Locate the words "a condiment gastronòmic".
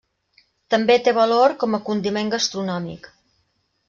1.79-3.07